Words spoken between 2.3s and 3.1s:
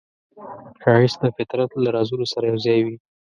سره یوځای وي